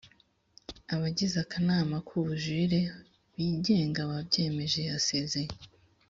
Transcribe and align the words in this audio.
abagize 0.93 1.35
akanama 1.45 1.97
kubujurire 2.07 2.79
kigenga 3.33 4.01
babyemeje 4.09 4.79
yasezeye 4.89 5.51